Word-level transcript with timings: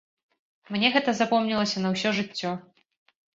Мне 0.75 0.89
гэта 0.95 1.13
запомнілася 1.19 1.77
на 1.85 1.93
ўсё 1.93 2.15
жыццё. 2.21 2.51